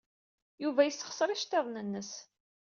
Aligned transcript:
Yuba 0.63 0.81
yessexṣer 0.83 1.29
iceḍḍiḍen-nnes. 1.31 2.11